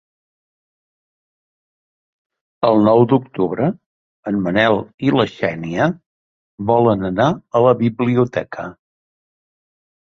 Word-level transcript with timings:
El 2.69 2.81
nou 2.87 3.05
d'octubre 3.11 3.69
en 4.33 4.41
Manel 4.47 4.81
i 5.11 5.15
na 5.21 5.29
Xènia 5.35 5.91
volen 6.75 7.13
anar 7.13 7.31
a 7.61 7.65
la 7.69 7.79
biblioteca. 7.87 8.71